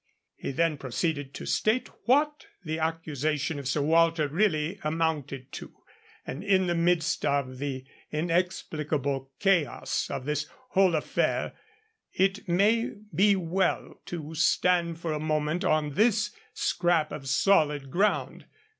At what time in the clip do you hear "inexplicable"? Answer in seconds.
8.11-9.29